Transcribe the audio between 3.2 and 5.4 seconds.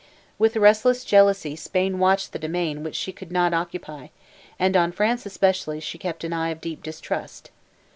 not occupy, and on France